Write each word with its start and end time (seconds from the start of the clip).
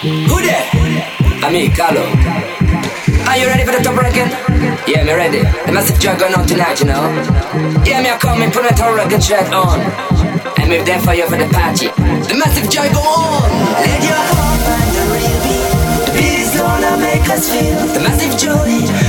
Who 0.00 0.40
there? 0.40 0.64
I 1.44 1.52
me 1.52 1.68
Carlo. 1.68 2.00
Are 3.28 3.36
you 3.36 3.44
ready 3.52 3.68
for 3.68 3.76
the 3.76 3.84
top 3.84 4.00
record? 4.00 4.32
Yeah, 4.88 5.04
me 5.04 5.12
ready. 5.12 5.44
The 5.44 5.72
massive 5.76 6.00
going 6.00 6.32
on 6.32 6.46
tonight, 6.46 6.80
you 6.80 6.86
know. 6.86 7.04
Yeah, 7.84 8.00
me 8.00 8.08
I 8.08 8.16
come 8.16 8.40
and 8.40 8.50
put 8.50 8.62
my 8.62 8.70
top 8.70 8.96
record 8.96 9.22
shirt 9.22 9.52
on. 9.52 9.76
And 10.56 10.70
move 10.72 10.86
that 10.88 11.04
fire 11.04 11.28
for 11.28 11.36
the 11.36 11.44
party. 11.52 11.92
The 11.92 12.32
massive 12.32 12.70
jug 12.72 12.88
go 12.96 13.00
on. 13.04 13.44
Let 13.76 14.00
your 14.00 14.16
heart 14.16 14.60
find 14.64 14.88
the 14.96 15.04
real 15.12 15.36
beat. 15.44 15.68
The 16.08 16.12
beat 16.16 16.48
is 16.48 16.56
gonna 16.56 16.96
make 16.96 17.28
us 17.28 17.44
feel. 17.52 17.76
The 17.92 18.00
massive 18.00 18.40
joy. 18.40 18.99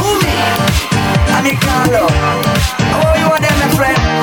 Who 0.00 0.18
me? 0.22 0.34
I'm 1.34 1.46
call 1.56 1.94
up. 1.94 2.10
How 2.10 3.08
are 3.08 3.18
you, 3.18 3.28
them, 3.40 3.58
my 3.58 3.68
friend? 3.76 4.13